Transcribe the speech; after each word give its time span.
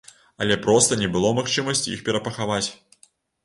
Але 0.45 0.55
проста 0.63 0.97
не 1.03 1.11
было 1.17 1.35
магчымасці 1.41 1.95
іх 1.99 2.05
перапахаваць. 2.11 2.67